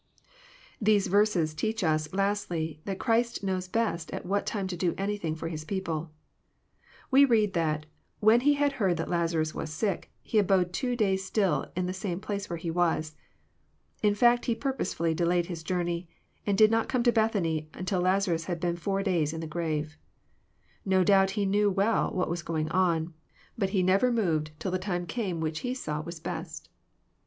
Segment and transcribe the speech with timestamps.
[0.81, 5.35] These verses teach us, lastly, that Christ knows best at wlvat time to do anything
[5.35, 6.09] for His people.
[7.11, 7.85] We read that ^^
[8.19, 11.93] when He had heard that Lazarus was sick, He abode two days still in the
[11.93, 13.15] same place where He was."
[14.01, 14.45] In fact.
[14.47, 16.09] He purposely delayed His journey,
[16.47, 19.45] and did not come to Beth any till Lazarus had been four days in the
[19.45, 19.99] grave.
[20.83, 23.13] No doubt He knew well what was going on;
[23.55, 26.69] but He never moved till the time came which He saw was best.